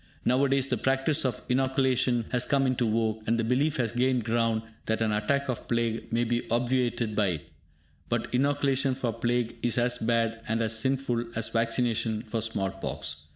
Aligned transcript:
Now 0.25 0.43
a 0.43 0.49
days 0.49 0.65
the 0.65 0.77
practice 0.77 1.25
of 1.25 1.43
inoculation 1.47 2.25
has 2.31 2.43
come 2.43 2.65
into 2.65 2.89
vogue, 2.89 3.21
and 3.27 3.37
the 3.39 3.43
belief 3.43 3.75
has 3.77 3.91
gained 3.91 4.23
ground 4.23 4.63
that 4.87 4.99
an 4.99 5.11
attack 5.11 5.47
of 5.47 5.67
plague 5.67 6.11
may 6.11 6.23
be 6.23 6.49
obviated 6.49 7.15
by 7.15 7.27
it. 7.27 7.49
But 8.09 8.33
inoculation 8.33 8.95
for 8.95 9.13
plague 9.13 9.57
is 9.61 9.77
as 9.77 9.99
bad 9.99 10.41
and 10.47 10.59
as 10.63 10.73
sinful 10.75 11.25
as 11.35 11.49
vaccination 11.49 12.23
for 12.23 12.41
small 12.41 12.71
pox. 12.71 13.27